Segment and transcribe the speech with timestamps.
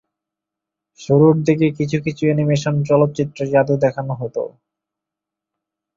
[0.99, 4.43] শুরুর দিকে কিছু কিছু অ্যানিমেশন চলচ্চিত্রে জাদু দেখানো হতো।